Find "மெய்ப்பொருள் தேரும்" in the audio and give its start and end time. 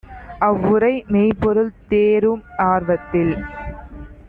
1.07-2.43